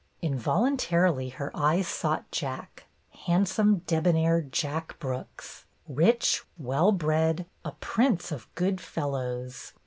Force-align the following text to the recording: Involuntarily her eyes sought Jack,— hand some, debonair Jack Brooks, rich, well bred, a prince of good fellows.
Involuntarily 0.23 1.29
her 1.29 1.51
eyes 1.53 1.87
sought 1.87 2.31
Jack,— 2.31 2.85
hand 3.27 3.47
some, 3.47 3.83
debonair 3.85 4.41
Jack 4.41 4.97
Brooks, 4.97 5.65
rich, 5.87 6.43
well 6.57 6.91
bred, 6.91 7.45
a 7.63 7.73
prince 7.73 8.31
of 8.31 8.47
good 8.55 8.81
fellows. 8.81 9.73